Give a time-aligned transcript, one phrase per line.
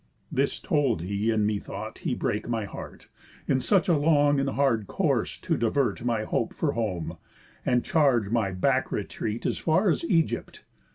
[0.31, 3.07] This told he; and, methought, he brake my heart,
[3.47, 7.17] In such a long and hard course to divert My hope for home,
[7.67, 10.61] and charge my back retreat As far as Ægypt.